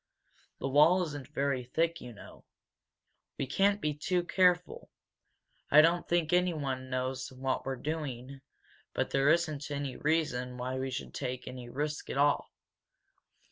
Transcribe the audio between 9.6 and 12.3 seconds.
any reason why we should take any risk at